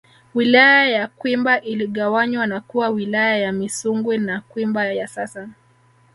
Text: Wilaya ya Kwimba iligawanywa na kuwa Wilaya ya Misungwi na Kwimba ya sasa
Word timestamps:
Wilaya 0.35 0.89
ya 0.89 1.07
Kwimba 1.07 1.61
iligawanywa 1.61 2.47
na 2.47 2.61
kuwa 2.61 2.89
Wilaya 2.89 3.37
ya 3.37 3.51
Misungwi 3.51 4.17
na 4.17 4.41
Kwimba 4.41 4.85
ya 4.85 5.07
sasa 5.07 5.49